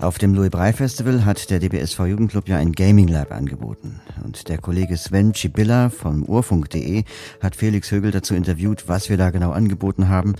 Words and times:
Auf 0.00 0.18
dem 0.18 0.32
Louis 0.32 0.50
Brey 0.50 0.72
Festival 0.72 1.24
hat 1.24 1.50
der 1.50 1.58
DBSV 1.58 2.06
Jugendclub 2.06 2.48
ja 2.48 2.56
ein 2.56 2.70
Gaming 2.70 3.08
Lab 3.08 3.32
angeboten. 3.32 4.00
Und 4.22 4.48
der 4.48 4.58
Kollege 4.58 4.96
Sven 4.96 5.34
Cibilla 5.34 5.90
vom 5.90 6.22
Urfunk.de 6.22 7.02
hat 7.40 7.56
Felix 7.56 7.90
Högel 7.90 8.12
dazu 8.12 8.36
interviewt, 8.36 8.84
was 8.86 9.10
wir 9.10 9.16
da 9.16 9.30
genau 9.30 9.50
angeboten 9.50 10.08
haben, 10.08 10.36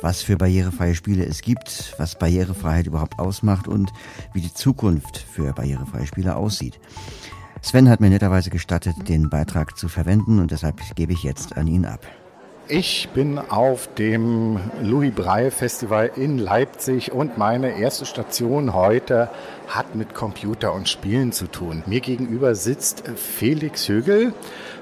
was 0.00 0.22
für 0.22 0.38
barrierefreie 0.38 0.94
Spiele 0.94 1.26
es 1.26 1.42
gibt, 1.42 1.94
was 1.98 2.18
Barrierefreiheit 2.18 2.86
überhaupt 2.86 3.18
ausmacht 3.18 3.68
und 3.68 3.92
wie 4.32 4.40
die 4.40 4.54
Zukunft 4.54 5.18
für 5.18 5.52
barrierefreie 5.52 6.06
Spiele 6.06 6.36
aussieht. 6.36 6.80
Sven 7.60 7.90
hat 7.90 8.00
mir 8.00 8.08
netterweise 8.08 8.48
gestattet, 8.48 8.94
den 9.06 9.28
Beitrag 9.28 9.76
zu 9.76 9.88
verwenden 9.88 10.38
und 10.38 10.50
deshalb 10.50 10.80
gebe 10.94 11.12
ich 11.12 11.22
jetzt 11.22 11.58
an 11.58 11.66
ihn 11.66 11.84
ab. 11.84 12.06
Ich 12.68 13.10
bin 13.10 13.38
auf 13.38 13.92
dem 13.94 14.58
Louis 14.80 15.14
Braille 15.14 15.50
Festival 15.50 16.10
in 16.16 16.38
Leipzig 16.38 17.12
und 17.12 17.36
meine 17.36 17.78
erste 17.78 18.06
Station 18.06 18.72
heute 18.72 19.28
hat 19.68 19.94
mit 19.94 20.14
Computer 20.14 20.72
und 20.72 20.88
Spielen 20.88 21.32
zu 21.32 21.46
tun. 21.46 21.82
Mir 21.84 22.00
gegenüber 22.00 22.54
sitzt 22.54 23.06
Felix 23.16 23.86
Högel 23.86 24.32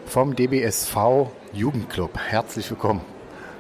vom 0.06 0.36
DBSV 0.36 1.26
Jugendclub. 1.52 2.16
Herzlich 2.16 2.70
willkommen. 2.70 3.00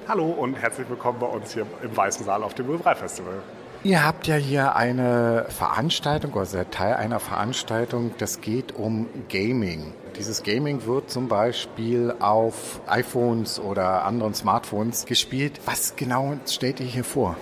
Hallo 0.06 0.26
und 0.26 0.54
herzlich 0.54 0.88
willkommen 0.88 1.18
bei 1.18 1.26
uns 1.26 1.54
hier 1.54 1.66
im 1.82 1.96
Weißen 1.96 2.24
Saal 2.24 2.44
auf 2.44 2.54
dem 2.54 2.68
Louis 2.68 2.80
Braille 2.80 2.98
Festival. 2.98 3.34
Ihr 3.82 4.06
habt 4.06 4.28
ja 4.28 4.36
hier 4.36 4.76
eine 4.76 5.46
Veranstaltung, 5.48 6.36
also 6.36 6.62
Teil 6.70 6.94
einer 6.94 7.18
Veranstaltung, 7.18 8.14
das 8.18 8.40
geht 8.40 8.76
um 8.76 9.08
Gaming. 9.28 9.92
Dieses 10.18 10.42
Gaming 10.42 10.84
wird 10.84 11.10
zum 11.10 11.28
Beispiel 11.28 12.14
auf 12.20 12.80
iPhones 12.86 13.58
oder 13.58 14.04
anderen 14.04 14.34
Smartphones 14.34 15.06
gespielt. 15.06 15.58
Was 15.64 15.96
genau 15.96 16.36
stellt 16.46 16.80
ihr 16.80 16.86
hier 16.86 17.04
vor? 17.04 17.36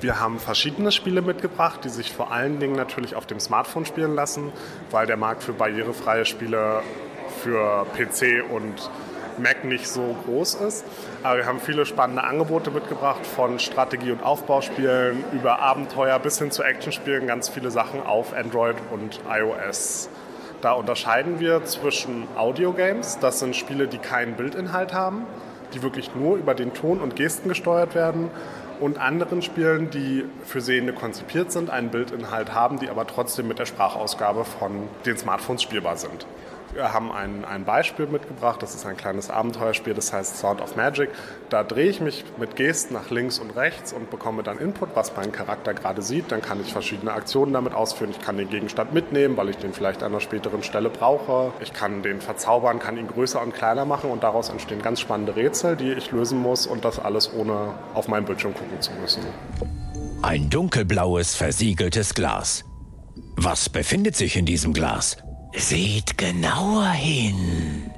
Wir 0.00 0.18
haben 0.18 0.40
verschiedene 0.40 0.90
Spiele 0.90 1.22
mitgebracht, 1.22 1.84
die 1.84 1.88
sich 1.88 2.10
vor 2.10 2.32
allen 2.32 2.58
Dingen 2.58 2.74
natürlich 2.74 3.14
auf 3.14 3.26
dem 3.26 3.38
Smartphone 3.38 3.86
spielen 3.86 4.16
lassen, 4.16 4.52
weil 4.90 5.06
der 5.06 5.16
Markt 5.16 5.44
für 5.44 5.52
barrierefreie 5.52 6.24
Spiele 6.24 6.82
für 7.40 7.86
PC 7.96 8.42
und 8.52 8.90
Mac 9.38 9.64
nicht 9.64 9.86
so 9.86 10.16
groß 10.24 10.54
ist. 10.56 10.84
Aber 11.22 11.38
wir 11.38 11.46
haben 11.46 11.60
viele 11.60 11.86
spannende 11.86 12.24
Angebote 12.24 12.72
mitgebracht, 12.72 13.24
von 13.24 13.60
Strategie- 13.60 14.10
und 14.10 14.24
Aufbauspielen 14.24 15.24
über 15.32 15.60
Abenteuer 15.60 16.18
bis 16.18 16.38
hin 16.38 16.50
zu 16.50 16.64
Actionspielen, 16.64 17.28
ganz 17.28 17.48
viele 17.48 17.70
Sachen 17.70 18.02
auf 18.02 18.34
Android 18.34 18.76
und 18.90 19.20
iOS. 19.30 20.08
Da 20.62 20.74
unterscheiden 20.74 21.40
wir 21.40 21.64
zwischen 21.64 22.28
Audiogames, 22.36 23.18
das 23.18 23.40
sind 23.40 23.56
Spiele, 23.56 23.88
die 23.88 23.98
keinen 23.98 24.34
Bildinhalt 24.34 24.94
haben, 24.94 25.26
die 25.74 25.82
wirklich 25.82 26.14
nur 26.14 26.36
über 26.36 26.54
den 26.54 26.72
Ton 26.72 27.00
und 27.00 27.16
Gesten 27.16 27.48
gesteuert 27.48 27.96
werden, 27.96 28.30
und 28.78 28.98
anderen 28.98 29.42
Spielen, 29.42 29.90
die 29.90 30.24
für 30.44 30.60
Sehende 30.60 30.92
konzipiert 30.92 31.52
sind, 31.52 31.70
einen 31.70 31.90
Bildinhalt 31.90 32.52
haben, 32.52 32.78
die 32.80 32.88
aber 32.88 33.06
trotzdem 33.06 33.46
mit 33.46 33.60
der 33.60 33.66
Sprachausgabe 33.66 34.44
von 34.44 34.88
den 35.04 35.16
Smartphones 35.16 35.62
spielbar 35.62 35.96
sind. 35.96 36.26
Wir 36.74 36.94
haben 36.94 37.12
ein, 37.12 37.44
ein 37.44 37.66
Beispiel 37.66 38.06
mitgebracht, 38.06 38.62
das 38.62 38.74
ist 38.74 38.86
ein 38.86 38.96
kleines 38.96 39.28
Abenteuerspiel, 39.28 39.92
das 39.92 40.10
heißt 40.10 40.38
Sound 40.38 40.62
of 40.62 40.74
Magic. 40.74 41.10
Da 41.50 41.64
drehe 41.64 41.88
ich 41.88 42.00
mich 42.00 42.24
mit 42.38 42.56
Gesten 42.56 42.94
nach 42.94 43.10
links 43.10 43.38
und 43.38 43.50
rechts 43.50 43.92
und 43.92 44.10
bekomme 44.10 44.42
dann 44.42 44.56
Input, 44.56 44.88
was 44.94 45.14
mein 45.14 45.32
Charakter 45.32 45.74
gerade 45.74 46.00
sieht. 46.00 46.32
Dann 46.32 46.40
kann 46.40 46.62
ich 46.62 46.72
verschiedene 46.72 47.12
Aktionen 47.12 47.52
damit 47.52 47.74
ausführen. 47.74 48.10
Ich 48.10 48.20
kann 48.20 48.38
den 48.38 48.48
Gegenstand 48.48 48.94
mitnehmen, 48.94 49.36
weil 49.36 49.50
ich 49.50 49.58
den 49.58 49.74
vielleicht 49.74 50.02
an 50.02 50.12
einer 50.12 50.20
späteren 50.20 50.62
Stelle 50.62 50.88
brauche. 50.88 51.52
Ich 51.60 51.74
kann 51.74 52.02
den 52.02 52.22
verzaubern, 52.22 52.78
kann 52.78 52.96
ihn 52.96 53.06
größer 53.06 53.42
und 53.42 53.52
kleiner 53.52 53.84
machen 53.84 54.10
und 54.10 54.22
daraus 54.22 54.48
entstehen 54.48 54.80
ganz 54.80 54.98
spannende 54.98 55.36
Rätsel, 55.36 55.76
die 55.76 55.92
ich 55.92 56.10
lösen 56.10 56.40
muss 56.40 56.66
und 56.66 56.86
das 56.86 56.98
alles 56.98 57.34
ohne 57.34 57.74
auf 57.92 58.08
meinen 58.08 58.24
Bildschirm 58.24 58.54
gucken 58.54 58.80
zu 58.80 58.92
müssen. 58.92 59.22
Ein 60.22 60.48
dunkelblaues, 60.48 61.34
versiegeltes 61.34 62.14
Glas. 62.14 62.64
Was 63.36 63.68
befindet 63.68 64.16
sich 64.16 64.36
in 64.36 64.46
diesem 64.46 64.72
Glas? 64.72 65.18
Seht 65.54 66.16
genauer 66.16 66.90
hin. 66.90 67.90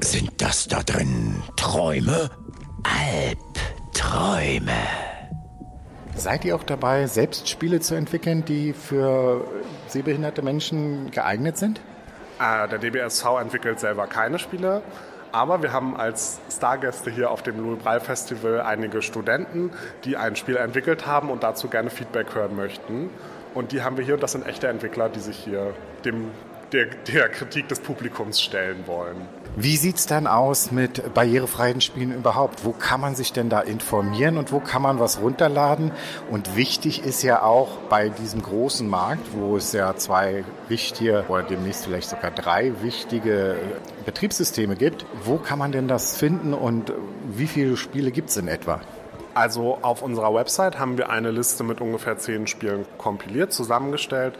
Sind 0.00 0.32
das 0.38 0.68
da 0.68 0.82
drin 0.82 1.42
Träume? 1.56 2.30
Albträume. 2.84 4.72
Seid 6.14 6.44
ihr 6.44 6.56
auch 6.56 6.62
dabei, 6.62 7.06
selbst 7.06 7.48
Spiele 7.48 7.80
zu 7.80 7.94
entwickeln, 7.94 8.44
die 8.44 8.72
für 8.72 9.46
sehbehinderte 9.86 10.42
Menschen 10.42 11.10
geeignet 11.10 11.58
sind? 11.58 11.80
Äh, 12.40 12.68
der 12.68 12.78
DBSV 12.78 13.24
entwickelt 13.40 13.80
selber 13.80 14.06
keine 14.06 14.38
Spiele. 14.38 14.82
Aber 15.36 15.62
wir 15.62 15.70
haben 15.70 15.94
als 15.94 16.40
Stargäste 16.50 17.10
hier 17.10 17.30
auf 17.30 17.42
dem 17.42 17.60
Louis 17.62 17.78
Braille 17.78 18.00
Festival 18.00 18.62
einige 18.62 19.02
Studenten, 19.02 19.70
die 20.04 20.16
ein 20.16 20.34
Spiel 20.34 20.56
entwickelt 20.56 21.06
haben 21.06 21.28
und 21.28 21.42
dazu 21.42 21.68
gerne 21.68 21.90
Feedback 21.90 22.34
hören 22.34 22.56
möchten. 22.56 23.10
Und 23.52 23.72
die 23.72 23.82
haben 23.82 23.98
wir 23.98 24.04
hier 24.06 24.14
und 24.14 24.22
das 24.22 24.32
sind 24.32 24.46
echte 24.46 24.68
Entwickler, 24.68 25.10
die 25.10 25.20
sich 25.20 25.36
hier 25.36 25.74
dem, 26.06 26.30
der, 26.76 26.86
der 27.12 27.28
Kritik 27.28 27.68
des 27.68 27.80
Publikums 27.80 28.40
stellen 28.40 28.86
wollen. 28.86 29.16
Wie 29.56 29.76
sieht 29.78 29.96
es 29.96 30.06
dann 30.06 30.26
aus 30.26 30.70
mit 30.70 31.14
barrierefreien 31.14 31.80
Spielen 31.80 32.12
überhaupt? 32.12 32.64
Wo 32.64 32.72
kann 32.72 33.00
man 33.00 33.14
sich 33.14 33.32
denn 33.32 33.48
da 33.48 33.60
informieren 33.60 34.36
und 34.36 34.52
wo 34.52 34.60
kann 34.60 34.82
man 34.82 35.00
was 35.00 35.18
runterladen? 35.20 35.92
Und 36.30 36.56
wichtig 36.56 37.02
ist 37.02 37.22
ja 37.22 37.42
auch 37.42 37.78
bei 37.88 38.10
diesem 38.10 38.42
großen 38.42 38.86
Markt, 38.86 39.22
wo 39.32 39.56
es 39.56 39.72
ja 39.72 39.96
zwei 39.96 40.44
wichtige 40.68 41.24
oder 41.28 41.42
demnächst 41.42 41.86
vielleicht 41.86 42.10
sogar 42.10 42.30
drei 42.30 42.72
wichtige 42.82 43.56
Betriebssysteme 44.04 44.76
gibt, 44.76 45.06
wo 45.24 45.38
kann 45.38 45.58
man 45.58 45.72
denn 45.72 45.88
das 45.88 46.18
finden 46.18 46.52
und 46.52 46.92
wie 47.26 47.46
viele 47.46 47.78
Spiele 47.78 48.10
gibt 48.10 48.28
es 48.28 48.36
in 48.36 48.48
etwa? 48.48 48.82
Also 49.36 49.76
auf 49.82 50.00
unserer 50.00 50.32
Website 50.32 50.78
haben 50.78 50.96
wir 50.96 51.10
eine 51.10 51.30
Liste 51.30 51.62
mit 51.62 51.82
ungefähr 51.82 52.16
zehn 52.16 52.46
Spielen 52.46 52.86
kompiliert, 52.96 53.52
zusammengestellt. 53.52 54.32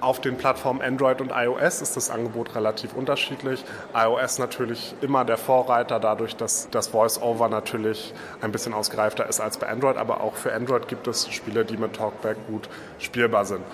Auf 0.00 0.20
den 0.20 0.36
Plattformen 0.36 0.80
Android 0.80 1.20
und 1.20 1.32
iOS 1.34 1.82
ist 1.82 1.96
das 1.96 2.08
Angebot 2.08 2.54
relativ 2.54 2.94
unterschiedlich. 2.94 3.64
iOS 3.96 4.38
natürlich 4.38 4.94
immer 5.00 5.24
der 5.24 5.38
Vorreiter, 5.38 5.98
dadurch, 5.98 6.36
dass 6.36 6.68
das 6.70 6.86
Voice-Over 6.86 7.48
natürlich 7.48 8.14
ein 8.42 8.52
bisschen 8.52 8.74
ausgereifter 8.74 9.28
ist 9.28 9.40
als 9.40 9.58
bei 9.58 9.66
Android. 9.68 9.96
Aber 9.96 10.20
auch 10.20 10.36
für 10.36 10.54
Android 10.54 10.86
gibt 10.86 11.08
es 11.08 11.28
Spiele, 11.32 11.64
die 11.64 11.76
mit 11.76 11.94
Talkback 11.96 12.36
gut 12.46 12.68
spielbar 13.00 13.46
sind. 13.46 13.64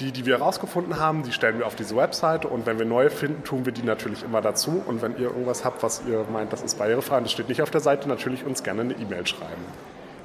Die, 0.00 0.10
die 0.10 0.26
wir 0.26 0.38
herausgefunden 0.38 0.98
haben, 0.98 1.22
die 1.22 1.30
stellen 1.30 1.60
wir 1.60 1.66
auf 1.68 1.76
diese 1.76 1.94
Webseite 1.94 2.48
und 2.48 2.66
wenn 2.66 2.80
wir 2.80 2.86
neue 2.86 3.10
finden, 3.10 3.44
tun 3.44 3.66
wir 3.66 3.72
die 3.72 3.84
natürlich 3.84 4.24
immer 4.24 4.40
dazu. 4.40 4.82
Und 4.84 5.00
wenn 5.00 5.12
ihr 5.12 5.28
irgendwas 5.28 5.64
habt, 5.64 5.84
was 5.84 6.02
ihr 6.08 6.24
meint, 6.32 6.52
das 6.52 6.62
ist 6.62 6.76
barrierefrei 6.76 7.18
und 7.18 7.24
das 7.26 7.32
steht 7.32 7.48
nicht 7.48 7.62
auf 7.62 7.70
der 7.70 7.80
Seite, 7.80 8.08
natürlich 8.08 8.44
uns 8.44 8.64
gerne 8.64 8.80
eine 8.80 8.94
E-Mail 8.94 9.24
schreiben. 9.28 9.62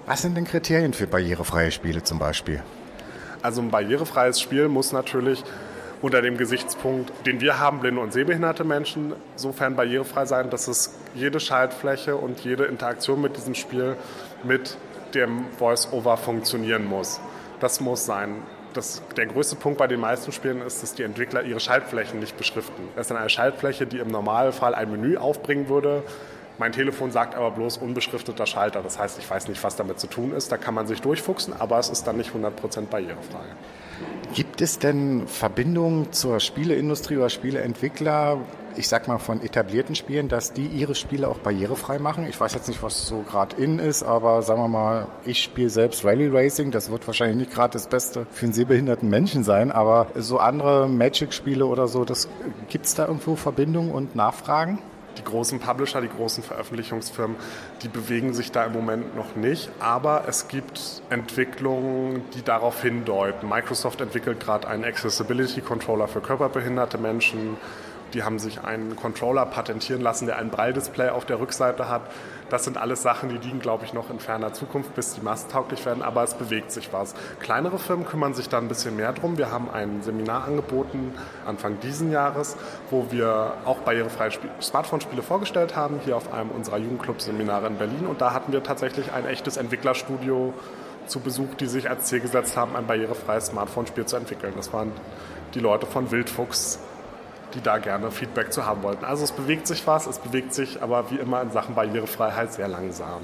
Was 0.10 0.24
sind 0.24 0.36
denn 0.36 0.46
Kriterien 0.46 0.92
für 0.92 1.06
barrierefreie 1.06 1.70
Spiele 1.70 2.02
zum 2.02 2.18
Beispiel? 2.18 2.64
Also 3.44 3.62
ein 3.62 3.70
barrierefreies 3.70 4.42
Spiel 4.42 4.68
muss 4.68 4.92
natürlich 4.92 5.44
unter 6.02 6.24
dem 6.24 6.36
Gesichtspunkt, 6.36 7.14
den 7.28 7.42
wir 7.42 7.60
haben, 7.60 7.80
blinde 7.80 8.02
und 8.02 8.12
sehbehinderte 8.12 8.64
Menschen, 8.64 9.14
sofern 9.36 9.76
barrierefrei 9.76 10.26
sein, 10.26 10.50
dass 10.50 10.68
es 10.68 10.96
jede 11.14 11.40
Schaltfläche 11.40 12.16
und 12.16 12.40
jede 12.40 12.66
Interaktion 12.66 13.22
mit 13.22 13.38
diesem 13.38 13.54
Spiel 13.54 13.98
mit 14.42 14.78
dem 15.14 15.46
Voice-Over 15.60 16.18
funktionieren 16.18 16.88
muss. 16.88 17.22
Das 17.60 17.80
muss 17.80 18.08
sein. 18.08 18.38
Das, 18.74 19.04
der 19.16 19.28
größte 19.28 19.58
Punkt 19.58 19.78
bei 19.78 19.86
den 19.86 20.00
meisten 20.00 20.32
Spielen 20.32 20.64
ist, 20.64 20.82
dass 20.82 20.96
die 20.96 21.04
Entwickler 21.04 21.44
ihre 21.44 21.60
Schaltflächen 21.60 22.20
nicht 22.20 22.36
beschriften. 22.36 22.82
Das 22.96 23.12
ist 23.12 23.16
eine 23.16 23.30
Schaltfläche, 23.30 23.86
die 23.86 24.00
im 24.00 24.08
Normalfall 24.08 24.74
ein 24.74 24.90
Menü 24.90 25.18
aufbringen 25.18 25.70
würde, 25.70 26.02
mein 26.60 26.72
Telefon 26.74 27.12
sagt 27.12 27.36
aber 27.36 27.52
bloß 27.52 27.78
unbeschrifteter 27.78 28.46
Schalter. 28.46 28.82
Das 28.82 29.00
heißt, 29.00 29.18
ich 29.18 29.30
weiß 29.30 29.48
nicht, 29.48 29.64
was 29.64 29.76
damit 29.78 30.00
zu 30.00 30.08
tun 30.08 30.34
ist. 30.34 30.52
Da 30.52 30.58
kann 30.58 30.74
man 30.74 30.88
sich 30.88 31.02
durchfuchsen, 31.02 31.54
aber 31.58 31.80
es 31.80 31.90
ist 31.90 32.06
dann 32.06 32.18
nicht 32.18 32.32
100% 32.32 32.88
barrierefrei. 32.90 33.46
Gibt 34.34 34.62
es 34.62 34.78
denn 34.78 35.28
Verbindungen 35.28 36.12
zur 36.14 36.40
Spieleindustrie 36.40 37.18
oder 37.18 37.30
Spieleentwickler, 37.30 38.38
ich 38.76 38.88
sag 38.88 39.08
mal 39.08 39.18
von 39.18 39.42
etablierten 39.42 39.96
Spielen, 39.96 40.28
dass 40.28 40.54
die 40.54 40.68
ihre 40.68 40.94
Spiele 40.94 41.28
auch 41.28 41.40
barrierefrei 41.40 41.98
machen? 41.98 42.28
Ich 42.30 42.40
weiß 42.40 42.54
jetzt 42.54 42.68
nicht, 42.68 42.84
was 42.84 43.08
so 43.08 43.22
gerade 43.22 43.56
in 43.56 43.80
ist, 43.80 44.04
aber 44.04 44.42
sagen 44.44 44.62
wir 44.62 44.68
mal, 44.68 45.08
ich 45.26 45.42
spiele 45.42 45.70
selbst 45.70 46.06
Rally 46.06 46.28
Racing. 46.28 46.72
Das 46.72 46.92
wird 46.92 47.08
wahrscheinlich 47.08 47.38
nicht 47.38 47.52
gerade 47.52 47.74
das 47.74 47.88
Beste 47.88 48.28
für 48.32 48.46
einen 48.46 48.54
sehbehinderten 48.54 49.10
Menschen 49.10 49.44
sein, 49.44 49.72
aber 49.72 50.08
so 50.16 50.38
andere 50.38 50.88
Magic-Spiele 50.88 51.66
oder 51.66 51.88
so, 51.88 52.06
gibt 52.70 52.86
es 52.86 52.94
da 52.94 53.08
irgendwo 53.08 53.36
Verbindungen 53.36 53.92
und 53.92 54.16
Nachfragen? 54.16 54.80
Die 55.20 55.24
großen 55.24 55.60
Publisher, 55.60 56.02
die 56.02 56.10
großen 56.10 56.44
Veröffentlichungsfirmen, 56.44 57.38
die 57.84 57.90
bewegen 57.90 58.34
sich 58.34 58.52
da 58.52 58.66
im 58.66 58.74
Moment 58.74 59.16
noch 59.16 59.36
nicht. 59.36 59.70
Aber 59.80 60.24
es 60.28 60.48
gibt 60.48 61.02
Entwicklungen, 61.10 62.24
die 62.34 62.42
darauf 62.42 62.82
hindeuten. 62.82 63.48
Microsoft 63.48 64.02
entwickelt 64.02 64.40
gerade 64.40 64.68
einen 64.68 64.86
Accessibility 64.86 65.62
Controller 65.62 66.08
für 66.08 66.22
körperbehinderte 66.22 66.98
Menschen. 66.98 67.58
Die 68.14 68.24
haben 68.24 68.40
sich 68.40 68.64
einen 68.64 68.96
Controller 68.96 69.46
patentieren 69.46 70.02
lassen, 70.02 70.26
der 70.26 70.38
ein 70.38 70.50
Braille-Display 70.50 71.10
auf 71.10 71.26
der 71.26 71.40
Rückseite 71.40 71.90
hat. 71.90 72.02
Das 72.50 72.64
sind 72.64 72.78
alles 72.78 73.04
Sachen, 73.04 73.30
die 73.30 73.38
liegen, 73.38 73.60
glaube 73.60 73.86
ich, 73.86 73.94
noch 73.94 74.10
in 74.10 74.20
ferner 74.20 74.54
Zukunft, 74.54 74.96
bis 74.96 75.14
die 75.14 75.22
masstauglich 75.22 75.86
werden, 75.86 76.02
aber 76.02 76.24
es 76.24 76.34
bewegt 76.34 76.72
sich 76.72 76.92
was. 76.92 77.14
Kleinere 77.40 77.78
Firmen 77.78 78.06
kümmern 78.06 78.34
sich 78.34 78.50
da 78.50 78.58
ein 78.58 78.68
bisschen 78.68 78.96
mehr 78.96 79.14
drum. 79.14 79.38
Wir 79.38 79.52
haben 79.52 79.70
ein 79.70 80.02
Seminar 80.02 80.46
angeboten 80.46 81.14
Anfang 81.46 81.80
diesen 81.80 82.12
Jahres, 82.12 82.58
wo 82.90 83.08
wir 83.12 83.54
auch 83.66 83.80
barrierefreie 83.80 84.32
Smartphone-Spiele 84.62 85.22
vorgestellt 85.22 85.76
haben, 85.76 86.00
hier 86.04 86.18
auf 86.18 86.34
einem 86.34 86.50
unserer 86.50 86.78
Jugendclub-Seminare 86.78 87.68
in 87.68 87.78
Berlin. 87.78 88.08
Und 88.08 88.22
da 88.22 88.34
hatten 88.34 88.52
wir 88.52 88.64
tatsächlich 88.64 89.12
ein 89.12 89.26
echtes 89.28 89.58
Entwicklerstudio 89.58 90.54
zu 91.06 91.20
Besuch, 91.20 91.56
die 91.56 91.68
sich 91.68 91.90
als 91.90 92.06
Ziel 92.06 92.20
gesetzt 92.20 92.58
haben, 92.58 92.76
ein 92.76 92.88
barrierefreies 92.88 93.48
Smartphone-Spiel 93.48 94.06
zu 94.06 94.16
entwickeln. 94.16 94.54
Das 94.56 94.74
waren 94.74 94.92
die 95.54 95.60
Leute 95.60 95.86
von 95.86 96.12
Wildfuchs, 96.12 96.80
die 97.54 97.62
da 97.62 97.78
gerne 97.78 98.12
Feedback 98.12 98.54
zu 98.54 98.66
haben 98.66 98.84
wollten. 98.84 99.06
Also 99.06 99.24
es 99.24 99.32
bewegt 99.32 99.68
sich 99.68 99.86
was, 99.88 100.08
es 100.08 100.20
bewegt 100.20 100.54
sich 100.54 100.82
aber 100.82 101.12
wie 101.12 101.16
immer 101.16 101.42
in 101.42 101.52
Sachen 101.52 101.76
Barrierefreiheit 101.76 102.54
sehr 102.54 102.68
langsam. 102.68 103.22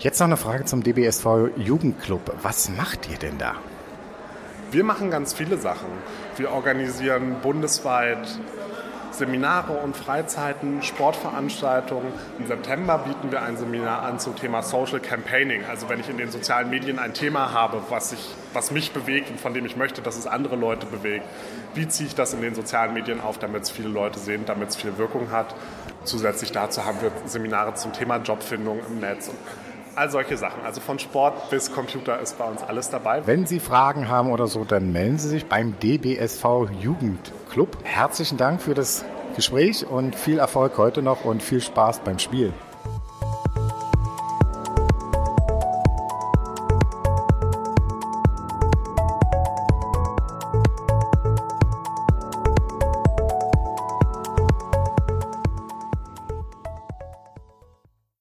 Jetzt 0.00 0.20
noch 0.20 0.26
eine 0.26 0.36
Frage 0.36 0.64
zum 0.64 0.82
DBSV 0.82 1.26
Jugendclub. 1.56 2.34
Was 2.42 2.68
macht 2.68 3.10
ihr 3.10 3.18
denn 3.18 3.38
da? 3.38 3.54
Wir 4.70 4.84
machen 4.84 5.10
ganz 5.10 5.32
viele 5.32 5.58
Sachen. 5.58 5.88
Wir 6.36 6.52
organisieren 6.52 7.36
bundesweit 7.42 8.26
Seminare 9.12 9.72
und 9.72 9.96
Freizeiten, 9.96 10.82
Sportveranstaltungen. 10.82 12.12
Im 12.38 12.46
September 12.46 12.98
bieten 12.98 13.30
wir 13.30 13.42
ein 13.42 13.56
Seminar 13.56 14.02
an 14.02 14.18
zum 14.18 14.36
Thema 14.36 14.62
Social 14.62 15.00
Campaigning. 15.00 15.64
Also 15.68 15.88
wenn 15.88 16.00
ich 16.00 16.08
in 16.08 16.18
den 16.18 16.30
sozialen 16.30 16.70
Medien 16.70 16.98
ein 16.98 17.14
Thema 17.14 17.52
habe, 17.52 17.82
was, 17.88 18.12
ich, 18.12 18.34
was 18.52 18.70
mich 18.70 18.92
bewegt 18.92 19.30
und 19.30 19.40
von 19.40 19.54
dem 19.54 19.66
ich 19.66 19.76
möchte, 19.76 20.02
dass 20.02 20.16
es 20.16 20.26
andere 20.26 20.56
Leute 20.56 20.86
bewegt, 20.86 21.24
wie 21.74 21.86
ziehe 21.88 22.08
ich 22.08 22.14
das 22.14 22.32
in 22.34 22.40
den 22.40 22.54
sozialen 22.54 22.94
Medien 22.94 23.20
auf, 23.20 23.38
damit 23.38 23.64
es 23.64 23.70
viele 23.70 23.88
Leute 23.88 24.18
sehen, 24.18 24.44
damit 24.46 24.70
es 24.70 24.76
viel 24.76 24.96
Wirkung 24.98 25.30
hat. 25.30 25.54
Zusätzlich 26.04 26.52
dazu 26.52 26.84
haben 26.84 27.00
wir 27.02 27.10
Seminare 27.26 27.74
zum 27.74 27.92
Thema 27.92 28.16
Jobfindung 28.16 28.80
im 28.88 29.00
Netz. 29.00 29.30
All 30.00 30.10
solche 30.10 30.38
Sachen. 30.38 30.62
Also 30.64 30.80
von 30.80 30.98
Sport 30.98 31.50
bis 31.50 31.70
Computer 31.70 32.18
ist 32.20 32.38
bei 32.38 32.46
uns 32.46 32.62
alles 32.62 32.88
dabei. 32.88 33.26
Wenn 33.26 33.44
Sie 33.44 33.60
Fragen 33.60 34.08
haben 34.08 34.32
oder 34.32 34.46
so, 34.46 34.64
dann 34.64 34.92
melden 34.92 35.18
Sie 35.18 35.28
sich 35.28 35.44
beim 35.44 35.78
DBSV 35.78 36.70
Jugendclub. 36.80 37.76
Herzlichen 37.82 38.38
Dank 38.38 38.62
für 38.62 38.72
das 38.72 39.04
Gespräch 39.36 39.86
und 39.86 40.16
viel 40.16 40.38
Erfolg 40.38 40.78
heute 40.78 41.02
noch 41.02 41.26
und 41.26 41.42
viel 41.42 41.60
Spaß 41.60 41.98
beim 41.98 42.18
Spiel. 42.18 42.54